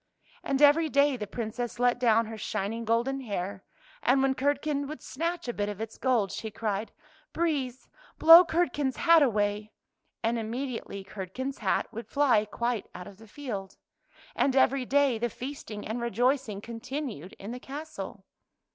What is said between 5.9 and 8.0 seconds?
gold, she cried," Breeze,